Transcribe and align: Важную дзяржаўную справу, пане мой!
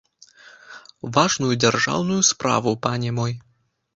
Важную 1.17 1.53
дзяржаўную 1.65 2.19
справу, 2.31 2.71
пане 2.89 3.09
мой! 3.19 3.33